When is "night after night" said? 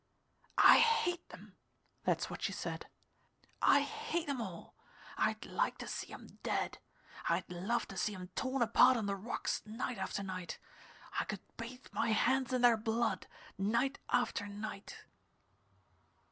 9.63-10.57, 13.59-15.03